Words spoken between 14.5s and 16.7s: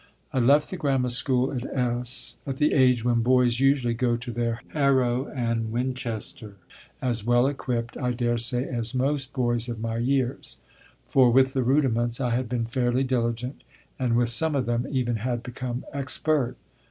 of them even had become expert.